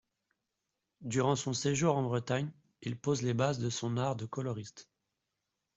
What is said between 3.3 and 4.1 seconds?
bases de son